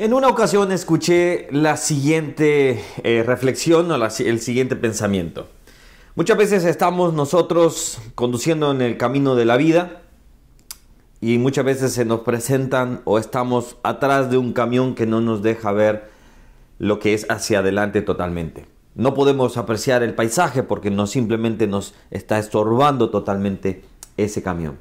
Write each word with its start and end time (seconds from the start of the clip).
En 0.00 0.14
una 0.14 0.28
ocasión 0.28 0.70
escuché 0.70 1.48
la 1.50 1.76
siguiente 1.76 2.84
eh, 3.02 3.24
reflexión 3.26 3.90
o 3.90 3.96
el 3.96 4.40
siguiente 4.40 4.76
pensamiento. 4.76 5.48
Muchas 6.14 6.38
veces 6.38 6.64
estamos 6.64 7.14
nosotros 7.14 7.98
conduciendo 8.14 8.70
en 8.70 8.80
el 8.80 8.96
camino 8.96 9.34
de 9.34 9.44
la 9.44 9.56
vida 9.56 10.02
y 11.20 11.38
muchas 11.38 11.64
veces 11.64 11.94
se 11.94 12.04
nos 12.04 12.20
presentan 12.20 13.00
o 13.06 13.18
estamos 13.18 13.76
atrás 13.82 14.30
de 14.30 14.38
un 14.38 14.52
camión 14.52 14.94
que 14.94 15.04
no 15.04 15.20
nos 15.20 15.42
deja 15.42 15.72
ver 15.72 16.08
lo 16.78 17.00
que 17.00 17.12
es 17.12 17.26
hacia 17.28 17.58
adelante 17.58 18.00
totalmente. 18.00 18.66
No 18.94 19.14
podemos 19.14 19.56
apreciar 19.56 20.04
el 20.04 20.14
paisaje 20.14 20.62
porque 20.62 20.92
no 20.92 21.08
simplemente 21.08 21.66
nos 21.66 21.92
está 22.12 22.38
estorbando 22.38 23.10
totalmente 23.10 23.82
ese 24.16 24.44
camión. 24.44 24.78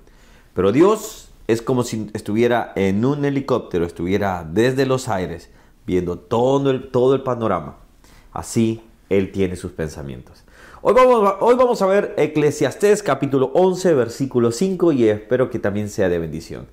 Pero 0.53 0.71
Dios 0.71 1.26
es 1.47 1.61
como 1.61 1.83
si 1.83 2.09
estuviera 2.13 2.73
en 2.75 3.03
un 3.05 3.23
helicóptero, 3.23 3.85
estuviera 3.85 4.45
desde 4.49 4.85
los 4.85 5.07
aires, 5.07 5.49
viendo 5.85 6.19
todo 6.19 6.69
el, 6.69 6.91
todo 6.91 7.15
el 7.15 7.23
panorama. 7.23 7.77
Así 8.33 8.81
Él 9.09 9.31
tiene 9.31 9.55
sus 9.55 9.71
pensamientos. 9.71 10.43
Hoy 10.81 10.93
vamos, 10.93 11.35
hoy 11.39 11.55
vamos 11.55 11.81
a 11.81 11.87
ver 11.87 12.13
Eclesiastés 12.17 13.01
capítulo 13.01 13.51
11, 13.53 13.93
versículo 13.93 14.51
5 14.51 14.91
y 14.91 15.07
espero 15.07 15.49
que 15.49 15.57
también 15.57 15.89
sea 15.89 16.09
de 16.09 16.19
bendición. 16.19 16.67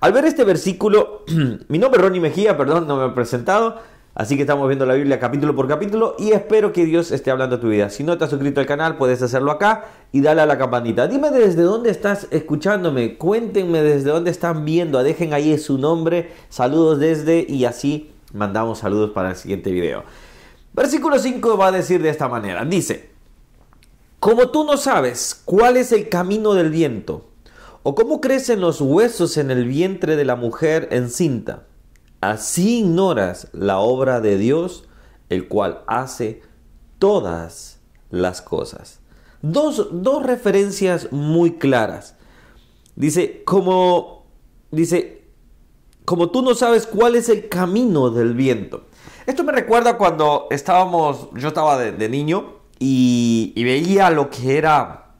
Al 0.00 0.12
ver 0.12 0.24
este 0.24 0.44
versículo, 0.44 1.24
mi 1.68 1.78
nombre 1.78 2.00
es 2.00 2.06
Ronnie 2.06 2.20
Mejía, 2.20 2.56
perdón, 2.56 2.86
no 2.86 2.96
me 2.96 3.06
he 3.06 3.10
presentado. 3.10 3.80
Así 4.14 4.34
que 4.36 4.42
estamos 4.42 4.66
viendo 4.66 4.86
la 4.86 4.94
Biblia 4.94 5.20
capítulo 5.20 5.54
por 5.54 5.68
capítulo 5.68 6.16
y 6.18 6.32
espero 6.32 6.72
que 6.72 6.84
Dios 6.84 7.12
esté 7.12 7.30
hablando 7.30 7.56
a 7.56 7.60
tu 7.60 7.68
vida. 7.68 7.90
Si 7.90 8.02
no 8.02 8.18
te 8.18 8.24
has 8.24 8.30
suscrito 8.30 8.60
al 8.60 8.66
canal, 8.66 8.96
puedes 8.96 9.22
hacerlo 9.22 9.52
acá 9.52 9.84
y 10.10 10.20
dale 10.20 10.40
a 10.40 10.46
la 10.46 10.58
campanita. 10.58 11.06
Dime 11.06 11.30
desde 11.30 11.62
dónde 11.62 11.90
estás 11.90 12.26
escuchándome, 12.32 13.16
cuéntenme 13.16 13.82
desde 13.82 14.10
dónde 14.10 14.32
están 14.32 14.64
viendo, 14.64 15.00
dejen 15.02 15.32
ahí 15.32 15.56
su 15.58 15.78
nombre, 15.78 16.32
saludos 16.48 16.98
desde 16.98 17.46
y 17.48 17.64
así 17.64 18.10
mandamos 18.32 18.78
saludos 18.80 19.10
para 19.10 19.30
el 19.30 19.36
siguiente 19.36 19.70
video. 19.70 20.02
Versículo 20.72 21.18
5 21.18 21.56
va 21.56 21.68
a 21.68 21.72
decir 21.72 22.02
de 22.02 22.10
esta 22.10 22.28
manera, 22.28 22.64
dice, 22.64 23.10
como 24.18 24.50
tú 24.50 24.64
no 24.64 24.76
sabes 24.76 25.40
cuál 25.44 25.76
es 25.76 25.92
el 25.92 26.08
camino 26.08 26.54
del 26.54 26.70
viento 26.70 27.28
o 27.84 27.94
cómo 27.94 28.20
crecen 28.20 28.60
los 28.60 28.80
huesos 28.80 29.36
en 29.36 29.50
el 29.50 29.66
vientre 29.66 30.16
de 30.16 30.24
la 30.24 30.36
mujer 30.36 30.88
encinta, 30.90 31.62
Así 32.20 32.80
ignoras 32.80 33.48
la 33.52 33.78
obra 33.78 34.20
de 34.20 34.36
Dios, 34.36 34.84
el 35.30 35.48
cual 35.48 35.82
hace 35.86 36.42
todas 36.98 37.80
las 38.10 38.42
cosas. 38.42 39.00
Dos, 39.42 39.88
referencias 40.22 41.10
muy 41.12 41.52
claras. 41.52 42.16
Dice, 42.94 43.42
como, 43.44 44.26
dice, 44.70 45.24
como 46.04 46.30
tú 46.30 46.42
no 46.42 46.54
sabes 46.54 46.86
cuál 46.86 47.16
es 47.16 47.30
el 47.30 47.48
camino 47.48 48.10
del 48.10 48.34
viento. 48.34 48.84
Esto 49.26 49.42
me 49.42 49.52
recuerda 49.52 49.96
cuando 49.96 50.46
estábamos, 50.50 51.28
yo 51.36 51.48
estaba 51.48 51.78
de, 51.78 52.08
niño 52.10 52.56
y, 52.78 53.54
veía 53.56 54.10
lo 54.10 54.28
que 54.28 54.58
era, 54.58 55.14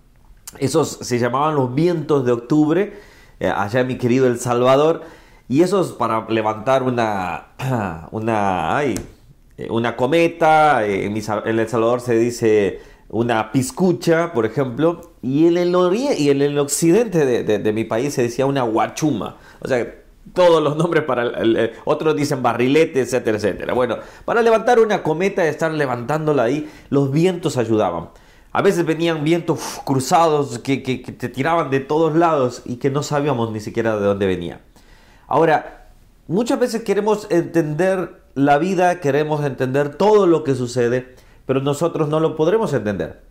esos 0.59 0.99
se 1.01 1.19
llamaban 1.19 1.55
los 1.55 1.75
vientos 1.75 2.27
de 2.27 2.33
octubre, 2.33 3.01
eh, 3.39 3.49
allá 3.49 3.85
mi 3.85 3.97
querido 3.97 4.27
El 4.27 4.39
Salvador 4.39 5.03
y 5.51 5.63
eso 5.63 5.81
es 5.81 5.89
para 5.89 6.27
levantar 6.29 6.85
una, 6.85 7.49
una, 8.13 8.77
ay, 8.77 8.95
eh, 9.59 9.67
una 9.69 9.97
cometa, 9.97 10.87
eh, 10.87 11.07
en, 11.07 11.17
El 11.17 11.69
Salvador 11.69 12.01
se 12.01 12.17
dice 12.17 12.81
una 13.09 13.51
piscucha, 13.51 14.33
por 14.33 14.47
ejemplo, 14.47 15.11
y 15.23 15.49
en 15.49 15.57
el, 15.57 15.75
y 15.97 16.31
en 16.31 16.41
el 16.41 16.57
occidente 16.57 17.27
de, 17.43 17.73
mi 17.73 17.83
país 17.83 18.15
se 18.15 18.23
decía 18.23 18.47
una 18.47 18.63
guachuma. 18.63 19.39
O 19.61 19.67
sea, 19.67 19.93
todos 20.35 20.63
los 20.63 20.77
nombres 20.77 21.03
para 21.03 21.25
el, 21.25 21.73
otros 21.85 22.15
dicen 22.15 22.45
barrilete, 22.45 23.01
etcétera, 23.01 23.37
etcétera. 23.37 23.75
Bueno, 23.75 23.99
para 24.25 24.43
levantar 24.43 24.79
una 24.79 25.03
cometa, 25.03 25.45
estar 25.49 25.73
levantándola 25.73 26.45
ahí, 26.45 26.71
los 26.91 27.11
vientos 27.11 27.57
ayudaban. 27.57 28.11
A 28.53 28.63
veces 28.63 28.87
venían 28.87 29.25
vientos 29.25 29.81
cruzados 29.85 30.61
que, 30.61 30.85
que, 30.85 30.99
te 30.99 31.29
tiraban 31.29 31.71
de 31.71 31.81
todos 31.81 32.15
lados 32.15 32.63
y 32.65 32.77
que 32.77 32.89
no 32.89 33.03
sabíamos 33.03 33.51
ni 33.51 33.59
siquiera 33.59 33.97
de 33.97 34.07
dónde 34.07 34.27
venía. 34.27 34.61
Ahora, 35.31 35.87
muchas 36.27 36.59
veces 36.59 36.83
queremos 36.83 37.29
entender 37.31 38.21
la 38.35 38.59
vida, 38.59 38.99
queremos 38.99 39.45
entender 39.45 39.95
todo 39.95 40.27
lo 40.27 40.43
que 40.43 40.57
sucede, 40.57 41.15
pero 41.47 41.61
nosotros 41.61 42.09
no 42.09 42.19
lo 42.19 42.35
podremos 42.35 42.73
entender. 42.73 43.23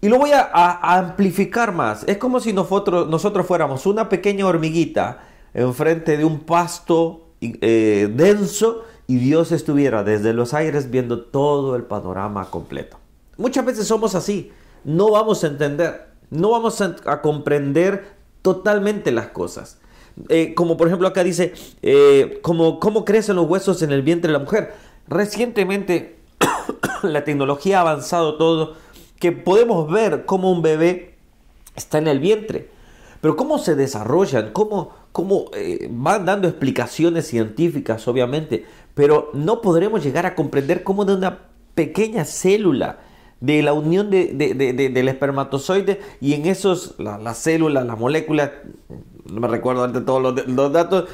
Y 0.00 0.08
lo 0.08 0.18
voy 0.18 0.30
a, 0.32 0.48
amplificar 0.96 1.72
más. 1.72 2.04
Es 2.06 2.18
como 2.18 2.38
si 2.38 2.52
nosotros, 2.52 3.46
fuéramos 3.46 3.84
una 3.84 4.08
pequeña 4.08 4.46
hormiguita 4.46 5.24
enfrente 5.54 6.16
de 6.16 6.24
un 6.24 6.38
pasto 6.40 7.30
eh, 7.40 8.08
denso 8.14 8.84
y 9.08 9.16
Dios 9.16 9.50
estuviera 9.50 10.04
desde 10.04 10.34
los 10.34 10.54
aires 10.54 10.88
viendo 10.88 11.20
todo 11.20 11.74
el 11.74 11.82
panorama 11.82 12.48
completo. 12.48 12.98
Muchas 13.38 13.64
veces 13.64 13.88
somos 13.88 14.14
así. 14.14 14.52
No 14.84 15.10
vamos 15.10 15.42
a 15.42 15.48
entender, 15.48 16.10
no 16.30 16.50
vamos 16.50 16.80
a 16.80 17.22
comprender 17.22 18.14
totalmente 18.40 19.10
las 19.10 19.28
cosas. 19.28 19.78
Eh, 20.28 20.54
como 20.54 20.76
por 20.76 20.86
ejemplo 20.86 21.08
acá 21.08 21.24
dice, 21.24 21.54
eh, 21.82 22.38
como, 22.42 22.78
cómo 22.78 23.04
crecen 23.04 23.36
los 23.36 23.48
huesos 23.48 23.82
en 23.82 23.92
el 23.92 24.02
vientre 24.02 24.28
de 24.28 24.38
la 24.38 24.44
mujer. 24.44 24.74
Recientemente 25.08 26.16
la 27.02 27.24
tecnología 27.24 27.78
ha 27.78 27.80
avanzado 27.82 28.36
todo, 28.36 28.74
que 29.18 29.32
podemos 29.32 29.90
ver 29.90 30.24
cómo 30.24 30.52
un 30.52 30.62
bebé 30.62 31.14
está 31.76 31.98
en 31.98 32.08
el 32.08 32.20
vientre, 32.20 32.68
pero 33.20 33.36
cómo 33.36 33.58
se 33.58 33.74
desarrollan, 33.74 34.52
cómo, 34.52 34.90
cómo 35.12 35.46
eh, 35.54 35.88
van 35.90 36.24
dando 36.24 36.46
explicaciones 36.46 37.26
científicas, 37.26 38.06
obviamente, 38.06 38.64
pero 38.94 39.30
no 39.34 39.60
podremos 39.60 40.04
llegar 40.04 40.26
a 40.26 40.34
comprender 40.34 40.84
cómo 40.84 41.04
de 41.04 41.14
una 41.14 41.38
pequeña 41.74 42.24
célula, 42.24 43.00
de 43.40 43.62
la 43.62 43.74
unión 43.74 44.08
de, 44.10 44.32
del 44.32 45.08
espermatozoide 45.08 46.00
y 46.18 46.32
en 46.32 46.46
esos, 46.46 46.94
las 46.98 47.22
la 47.22 47.34
células, 47.34 47.84
las 47.84 47.98
moléculas, 47.98 48.52
no 49.34 49.40
me 49.40 49.48
recuerdo 49.48 49.82
antes 49.82 50.04
todos 50.04 50.22
los, 50.46 50.72
datos, 50.72 51.08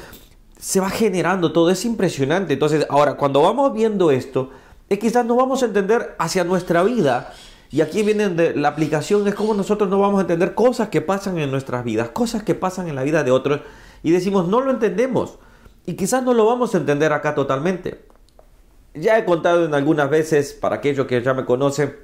se 0.59 0.79
va 0.79 0.91
generando 0.91 1.51
todo, 1.51 1.71
es 1.71 1.83
impresionante. 1.85 2.53
Entonces, 2.53 2.85
ahora, 2.89 3.15
cuando 3.15 3.41
vamos 3.41 3.73
viendo 3.73 4.11
esto, 4.11 4.51
es 4.89 4.99
quizás 4.99 5.25
no 5.25 5.35
vamos 5.35 5.63
a 5.63 5.65
entender 5.65 6.15
hacia 6.19 6.43
nuestra 6.43 6.83
vida. 6.83 7.33
Y 7.71 7.81
aquí 7.81 8.03
viene 8.03 8.29
de 8.29 8.55
la 8.55 8.67
aplicación, 8.67 9.27
es 9.27 9.33
como 9.33 9.53
nosotros 9.55 9.89
no 9.89 9.99
vamos 9.99 10.19
a 10.19 10.21
entender 10.21 10.53
cosas 10.53 10.89
que 10.89 11.01
pasan 11.01 11.39
en 11.39 11.49
nuestras 11.49 11.83
vidas, 11.83 12.09
cosas 12.09 12.43
que 12.43 12.53
pasan 12.53 12.87
en 12.87 12.95
la 12.95 13.03
vida 13.03 13.23
de 13.23 13.31
otros, 13.31 13.61
y 14.03 14.11
decimos, 14.11 14.47
no 14.47 14.61
lo 14.61 14.69
entendemos. 14.69 15.39
Y 15.85 15.93
quizás 15.95 16.21
no 16.23 16.33
lo 16.33 16.45
vamos 16.45 16.75
a 16.75 16.77
entender 16.77 17.11
acá 17.13 17.33
totalmente. 17.33 18.05
Ya 18.93 19.17
he 19.17 19.25
contado 19.25 19.65
en 19.65 19.73
algunas 19.73 20.09
veces, 20.09 20.53
para 20.53 20.75
aquellos 20.75 21.07
que 21.07 21.23
ya 21.23 21.33
me 21.33 21.45
conocen, 21.45 21.95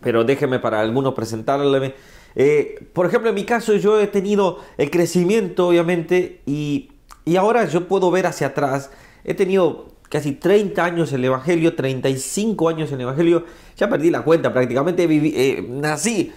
pero 0.00 0.24
déjenme 0.24 0.58
para 0.58 0.80
algunos 0.80 1.14
presentarle 1.14 1.94
eh, 2.34 2.88
por 2.92 3.06
ejemplo, 3.06 3.28
en 3.28 3.34
mi 3.34 3.44
caso 3.44 3.74
yo 3.74 4.00
he 4.00 4.06
tenido 4.06 4.58
el 4.78 4.90
crecimiento, 4.90 5.68
obviamente, 5.68 6.40
y, 6.46 6.88
ahora 7.36 7.66
yo 7.66 7.88
puedo 7.88 8.10
ver 8.10 8.26
hacia 8.26 8.48
atrás. 8.48 8.90
He 9.24 9.34
tenido 9.34 9.88
casi 10.08 10.32
30 10.32 10.84
años 10.84 11.12
en 11.12 11.20
el 11.20 11.26
Evangelio, 11.26 11.74
35 11.74 12.68
años 12.68 12.88
en 12.90 12.96
el 12.96 13.02
Evangelio. 13.02 13.44
Ya 13.76 13.88
perdí 13.88 14.10
la 14.10 14.22
cuenta, 14.22 14.52
prácticamente 14.52 15.06
viví, 15.06 15.32
eh, 15.36 15.66
nací. 15.68 16.32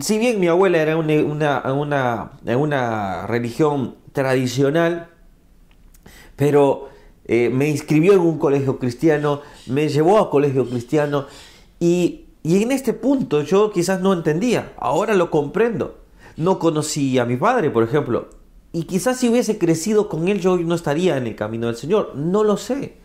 Si 0.00 0.18
bien 0.18 0.38
mi 0.38 0.48
abuela 0.48 0.78
era 0.78 0.96
una, 0.96 1.62
una, 1.72 2.32
una, 2.44 3.26
religión 3.26 3.96
tradicional, 4.12 5.08
pero 6.36 6.90
eh, 7.24 7.50
me 7.50 7.68
inscribió 7.68 8.12
en 8.12 8.20
un 8.20 8.38
colegio 8.38 8.78
cristiano, 8.78 9.40
me 9.66 9.88
llevó 9.88 10.18
a 10.18 10.30
colegio 10.30 10.68
cristiano 10.68 11.26
y 11.80 12.27
y 12.48 12.62
en 12.62 12.72
este 12.72 12.94
punto 12.94 13.42
yo 13.42 13.70
quizás 13.70 14.00
no 14.00 14.14
entendía, 14.14 14.72
ahora 14.78 15.12
lo 15.12 15.30
comprendo. 15.30 15.98
No 16.38 16.58
conocí 16.58 17.18
a 17.18 17.26
mi 17.26 17.36
padre, 17.36 17.68
por 17.68 17.82
ejemplo, 17.82 18.30
y 18.72 18.84
quizás 18.84 19.18
si 19.18 19.28
hubiese 19.28 19.58
crecido 19.58 20.08
con 20.08 20.28
él 20.28 20.40
yo 20.40 20.56
no 20.56 20.74
estaría 20.74 21.18
en 21.18 21.26
el 21.26 21.36
camino 21.36 21.66
del 21.66 21.76
Señor, 21.76 22.12
no 22.16 22.44
lo 22.44 22.56
sé. 22.56 22.96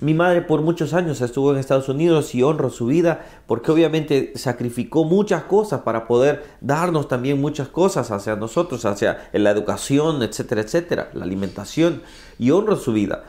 Mi 0.00 0.14
madre 0.14 0.40
por 0.40 0.62
muchos 0.62 0.94
años 0.94 1.20
estuvo 1.20 1.52
en 1.52 1.58
Estados 1.58 1.90
Unidos 1.90 2.34
y 2.34 2.42
honro 2.42 2.70
su 2.70 2.86
vida 2.86 3.26
porque 3.46 3.70
obviamente 3.70 4.32
sacrificó 4.34 5.04
muchas 5.04 5.42
cosas 5.42 5.82
para 5.82 6.06
poder 6.06 6.44
darnos 6.62 7.06
también 7.06 7.42
muchas 7.42 7.68
cosas 7.68 8.10
hacia 8.10 8.34
nosotros, 8.34 8.86
hacia 8.86 9.28
la 9.34 9.50
educación, 9.50 10.22
etcétera, 10.22 10.62
etcétera, 10.62 11.10
la 11.12 11.24
alimentación 11.24 12.00
y 12.38 12.50
honro 12.50 12.76
su 12.76 12.94
vida. 12.94 13.24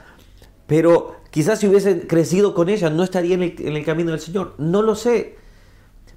Pero 0.66 1.18
quizás 1.36 1.60
si 1.60 1.68
hubiese 1.68 2.08
crecido 2.08 2.54
con 2.54 2.70
ella 2.70 2.90
no 2.90 3.04
estaría 3.04 3.36
en 3.36 3.44
el, 3.44 3.84
camino 3.84 4.12
del 4.12 4.22
Señor. 4.22 4.54
No 4.58 4.82
lo 4.82 4.96
sé. 4.96 5.36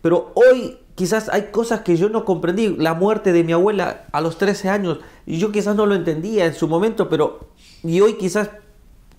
Pero 0.01 0.31
hoy 0.37 0.79
quizás 0.95 1.29
hay 1.29 1.49
cosas 1.51 1.81
que 1.81 1.97
yo 1.97 2.09
no 2.09 2.25
comprendí. 2.25 2.77
La 2.77 2.95
muerte 2.95 3.33
de 3.33 3.43
mi 3.43 3.51
abuela 3.51 4.05
a 4.13 4.21
los 4.21 4.39
13 4.39 4.69
años. 4.69 4.99
Yo 5.27 5.51
quizás 5.51 5.75
no 5.75 5.87
lo 5.87 5.97
entendía 5.97 6.47
en 6.47 6.55
su 6.55 6.69
momento. 6.69 7.09
Pero 7.09 7.49
y 7.83 8.01
hoy 8.01 8.15
quizás 8.15 8.51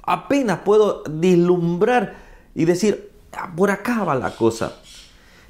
apenas 0.04 0.60
puedo 0.60 1.04
vislumbrar 1.10 2.16
y 2.56 2.64
decir, 2.64 3.12
ah, 3.34 3.52
por 3.54 3.70
acá 3.70 4.06
va 4.06 4.16
la 4.16 4.34
cosa. 4.34 4.76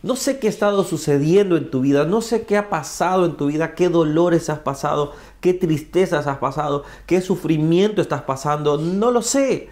No 0.01 0.15
sé 0.15 0.39
qué 0.39 0.47
ha 0.47 0.49
estado 0.49 0.83
sucediendo 0.83 1.57
en 1.57 1.69
tu 1.69 1.81
vida, 1.81 2.05
no 2.05 2.21
sé 2.21 2.47
qué 2.47 2.57
ha 2.57 2.71
pasado 2.71 3.25
en 3.25 3.37
tu 3.37 3.45
vida, 3.45 3.75
qué 3.75 3.87
dolores 3.89 4.49
has 4.49 4.59
pasado, 4.59 5.13
qué 5.41 5.53
tristezas 5.53 6.25
has 6.25 6.39
pasado, 6.39 6.85
qué 7.05 7.21
sufrimiento 7.21 8.01
estás 8.01 8.23
pasando, 8.23 8.77
no 8.77 9.11
lo 9.11 9.21
sé. 9.21 9.69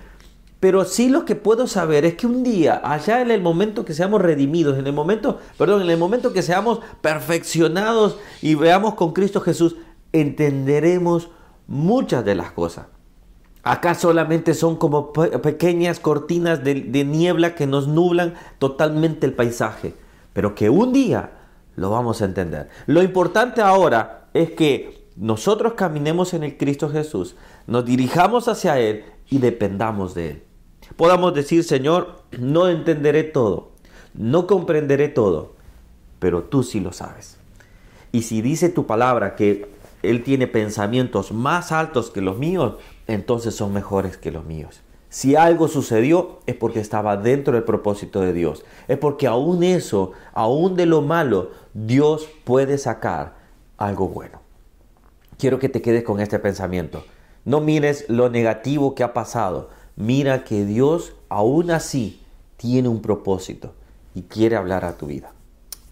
Pero 0.60 0.86
sí 0.86 1.10
lo 1.10 1.26
que 1.26 1.36
puedo 1.36 1.68
saber 1.68 2.04
es 2.06 2.16
que 2.16 2.26
un 2.26 2.44
día, 2.44 2.82
allá 2.84 3.22
en 3.22 3.30
el 3.30 3.42
momento 3.42 3.86
que 3.86 3.94
seamos 3.94 4.22
redimidos, 4.22 4.80
en 4.80 4.88
el 4.88 4.94
momento, 4.94 5.40
perdón, 5.58 5.84
en 5.84 5.90
el 5.90 6.00
momento 6.00 6.34
que 6.34 6.42
seamos 6.42 6.80
perfeccionados 7.02 8.18
y 8.42 8.56
veamos 8.56 8.96
con 8.96 9.14
Cristo 9.14 9.40
Jesús, 9.42 9.76
entenderemos 10.14 11.30
muchas 11.68 12.26
de 12.26 12.34
las 12.34 12.52
cosas. 12.52 12.88
Acá 13.62 13.94
solamente 13.94 14.54
son 14.54 14.78
como 14.78 15.14
pequeñas 15.14 16.00
cortinas 16.00 16.64
de, 16.64 16.76
de, 16.76 17.04
niebla 17.04 17.54
que 17.54 17.68
nos 17.68 17.88
nublan 17.88 18.34
totalmente 18.58 19.28
el 19.28 19.34
paisaje, 19.34 19.94
pero 20.34 20.56
que 20.56 20.70
un 20.70 20.92
día 20.92 21.32
lo 21.76 21.92
vamos 21.92 22.22
a 22.22 22.26
entender. 22.26 22.70
Lo 22.88 23.04
importante 23.04 23.62
ahora 23.62 24.30
es 24.34 24.52
que 24.52 25.06
nosotros 25.18 25.74
caminemos 25.74 26.34
en 26.34 26.44
el 26.44 26.58
Cristo 26.58 26.90
Jesús, 26.90 27.36
nos 27.68 27.86
dirijamos 27.86 28.48
hacia 28.48 28.80
Él 28.80 29.04
y 29.30 29.40
dependamos 29.40 30.16
de 30.16 30.30
Él 30.32 30.47
podamos 30.96 31.34
decir, 31.34 31.64
Señor, 31.64 32.24
no 32.38 32.70
entenderé 32.70 33.24
todo, 33.24 33.72
no 34.14 34.48
comprenderé 34.48 35.10
todo, 35.10 35.54
pero 36.20 36.44
tú 36.44 36.64
sí 36.64 36.80
lo 36.80 36.94
sabes. 36.94 37.38
Y 38.12 38.24
si 38.24 38.42
dice 38.42 38.70
tu 38.70 38.88
palabra 38.88 39.36
que 39.36 39.70
Él 40.02 40.24
tiene 40.24 40.48
pensamientos 40.48 41.32
más 41.32 41.72
altos 41.72 42.10
que 42.10 42.22
los 42.22 42.38
míos, 42.38 42.76
entonces 43.08 43.56
son 43.56 43.74
mejores 43.74 44.18
que 44.18 44.32
los 44.32 44.46
míos. 44.46 44.82
Si 45.10 45.36
algo 45.36 45.68
sucedió 45.68 46.40
es 46.46 46.56
porque 46.56 46.80
estaba 46.80 47.16
dentro 47.16 47.54
del 47.54 47.64
propósito 47.64 48.22
de 48.22 48.34
Dios. 48.34 48.66
Es 48.88 48.98
porque 48.98 49.26
aún 49.26 49.64
eso, 49.64 50.12
aún 50.34 50.76
de 50.76 50.86
lo 50.86 51.02
malo, 51.02 51.52
Dios 51.74 52.28
puede 52.44 52.78
sacar 52.78 53.36
algo 53.78 54.10
bueno. 54.10 54.42
Quiero 55.38 55.60
que 55.60 55.70
te 55.70 55.82
quedes 55.82 56.04
con 56.04 56.20
este 56.20 56.40
pensamiento. 56.40 57.06
No 57.46 57.62
mires 57.62 58.06
lo 58.10 58.30
negativo 58.30 58.96
que 58.96 59.04
ha 59.04 59.14
pasado, 59.14 59.70
mira 59.98 60.46
que 60.46 60.64
Dios 60.64 61.14
aún 61.28 61.72
así 61.72 62.22
tiene 62.56 62.88
un 62.88 63.02
propósito 63.02 63.74
y 64.16 64.24
quiere 64.24 64.56
hablar 64.56 64.86
a 64.86 64.98
tu 64.98 65.08
vida. 65.08 65.34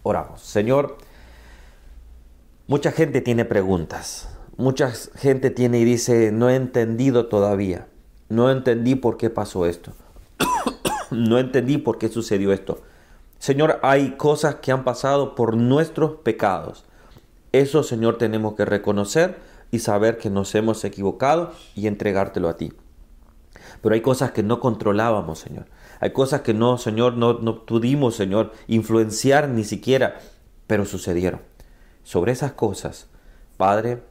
Oramos. 0.04 0.42
Señor, 0.42 0.98
mucha 2.68 2.92
gente 2.92 3.22
tiene 3.22 3.44
preguntas. 3.44 4.30
Mucha 4.58 4.92
gente 5.16 5.50
tiene 5.50 5.80
y 5.80 5.84
dice, 5.84 6.32
no 6.32 6.50
he 6.50 6.56
entendido 6.56 7.28
todavía. 7.28 7.88
No 8.30 8.50
entendí 8.50 8.96
por 8.96 9.18
qué 9.18 9.30
pasó 9.30 9.66
esto. 9.66 9.92
no 11.12 11.38
entendí 11.38 11.78
por 11.78 11.98
qué 11.98 12.08
sucedió 12.08 12.54
esto. 12.54 12.82
Señor, 13.38 13.80
hay 13.84 14.12
cosas 14.12 14.56
que 14.56 14.72
han 14.72 14.84
pasado 14.84 15.36
por 15.36 15.58
nuestros 15.58 16.20
pecados. 16.24 16.86
Eso, 17.52 17.84
Señor, 17.84 18.18
tenemos 18.18 18.56
que 18.56 18.66
reconocer 18.66 19.38
y 19.72 19.80
saber 19.80 20.18
que 20.18 20.30
nos 20.30 20.56
hemos 20.56 20.84
equivocado 20.84 21.52
y 21.76 21.88
entregártelo 21.88 22.50
a 22.50 22.58
ti. 22.58 22.74
Pero 23.82 23.96
hay 23.96 24.02
cosas 24.02 24.32
que 24.32 24.44
no 24.44 24.60
controlábamos, 24.60 25.40
Señor. 25.40 25.66
Hay 26.00 26.12
cosas 26.12 26.42
que 26.42 26.54
no, 26.54 26.78
Señor, 26.78 27.16
no, 27.16 27.66
pudimos, 27.66 28.16
Señor, 28.16 28.52
influenciar 28.68 29.50
ni 29.50 29.64
siquiera, 29.64 30.20
pero 30.68 30.86
sucedieron. 30.86 31.42
Sobre 32.04 32.32
esas 32.32 32.54
cosas, 32.54 33.08
Padre, 33.58 34.04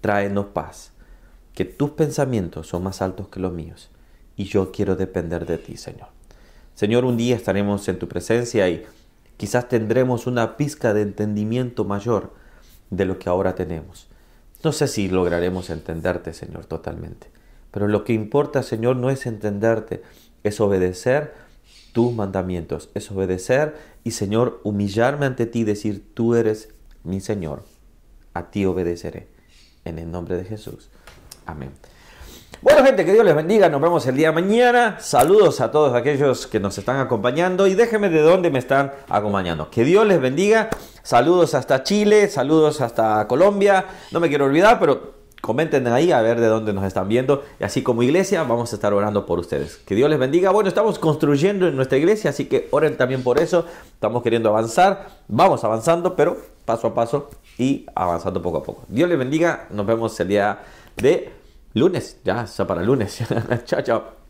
tráenos 0.00 0.46
paz. 0.46 0.92
Que 1.54 1.64
tus 1.64 1.90
pensamientos 1.90 2.68
son 2.68 2.82
más 2.82 3.00
altos 3.00 3.28
que 3.28 3.40
los 3.40 3.52
míos. 3.52 3.90
Y 4.36 4.44
yo 4.44 4.72
quiero 4.72 4.96
depender 4.96 5.46
de 5.46 5.58
ti, 5.58 5.76
Señor. 5.76 6.08
Señor, 6.74 7.04
un 7.04 7.16
día 7.16 7.36
estaremos 7.36 7.86
en 7.88 7.98
tu 7.98 8.08
presencia 8.08 8.68
y 8.68 8.84
quizás 9.36 9.68
tendremos 9.68 10.26
una 10.26 10.56
pizca 10.56 10.92
de 10.92 11.02
entendimiento 11.02 11.84
mayor 11.84 12.32
de 12.90 13.04
lo 13.04 13.18
que 13.18 13.28
ahora 13.28 13.54
tenemos. 13.54 14.08
No 14.64 14.72
sé 14.72 14.88
si 14.88 15.08
lograremos 15.08 15.70
entenderte, 15.70 16.32
Señor, 16.32 16.64
totalmente. 16.66 17.30
Pero 17.74 17.88
lo 17.88 18.04
que 18.04 18.12
importa, 18.12 18.62
Señor, 18.62 18.94
no 18.94 19.10
es 19.10 19.26
entenderte, 19.26 20.00
es 20.44 20.60
obedecer 20.60 21.34
tus 21.92 22.12
mandamientos, 22.12 22.88
es 22.94 23.10
obedecer 23.10 23.74
y, 24.04 24.12
Señor, 24.12 24.60
humillarme 24.62 25.26
ante 25.26 25.46
ti 25.46 25.60
y 25.60 25.64
decir, 25.64 26.14
tú 26.14 26.36
eres 26.36 26.68
mi 27.02 27.20
Señor, 27.20 27.64
a 28.32 28.52
ti 28.52 28.64
obedeceré. 28.64 29.26
En 29.84 29.98
el 29.98 30.08
nombre 30.08 30.36
de 30.36 30.44
Jesús. 30.44 30.88
Amén. 31.46 31.72
Bueno, 32.62 32.84
gente, 32.84 33.04
que 33.04 33.12
Dios 33.12 33.24
les 33.24 33.34
bendiga. 33.34 33.68
Nos 33.68 33.80
vemos 33.80 34.06
el 34.06 34.14
día 34.14 34.30
mañana. 34.30 35.00
Saludos 35.00 35.60
a 35.60 35.72
todos 35.72 35.94
aquellos 35.94 36.46
que 36.46 36.60
nos 36.60 36.78
están 36.78 37.00
acompañando 37.00 37.66
y 37.66 37.74
déjenme 37.74 38.08
de 38.08 38.22
dónde 38.22 38.50
me 38.50 38.60
están 38.60 38.92
acompañando. 39.08 39.68
Que 39.68 39.84
Dios 39.84 40.06
les 40.06 40.20
bendiga. 40.20 40.70
Saludos 41.02 41.54
hasta 41.54 41.82
Chile, 41.82 42.28
saludos 42.28 42.80
hasta 42.80 43.26
Colombia. 43.26 43.84
No 44.12 44.20
me 44.20 44.28
quiero 44.28 44.44
olvidar, 44.44 44.78
pero 44.78 45.13
Comenten 45.44 45.86
ahí 45.88 46.10
a 46.10 46.22
ver 46.22 46.40
de 46.40 46.46
dónde 46.46 46.72
nos 46.72 46.84
están 46.84 47.06
viendo. 47.06 47.44
Y 47.60 47.64
así 47.64 47.82
como 47.82 48.02
iglesia, 48.02 48.44
vamos 48.44 48.72
a 48.72 48.76
estar 48.76 48.94
orando 48.94 49.26
por 49.26 49.38
ustedes. 49.38 49.76
Que 49.76 49.94
Dios 49.94 50.08
les 50.08 50.18
bendiga. 50.18 50.50
Bueno, 50.50 50.68
estamos 50.68 50.98
construyendo 50.98 51.68
en 51.68 51.76
nuestra 51.76 51.98
iglesia, 51.98 52.30
así 52.30 52.46
que 52.46 52.66
oren 52.70 52.96
también 52.96 53.22
por 53.22 53.38
eso. 53.38 53.66
Estamos 53.92 54.22
queriendo 54.22 54.48
avanzar. 54.48 55.08
Vamos 55.28 55.62
avanzando, 55.62 56.16
pero 56.16 56.38
paso 56.64 56.86
a 56.86 56.94
paso 56.94 57.28
y 57.58 57.84
avanzando 57.94 58.40
poco 58.40 58.56
a 58.56 58.62
poco. 58.62 58.84
Dios 58.88 59.06
les 59.06 59.18
bendiga. 59.18 59.66
Nos 59.70 59.84
vemos 59.84 60.18
el 60.18 60.28
día 60.28 60.60
de 60.96 61.30
lunes. 61.74 62.20
Ya, 62.24 62.46
ya 62.46 62.66
para 62.66 62.82
lunes. 62.82 63.22
chao, 63.66 63.82
chao. 63.82 64.23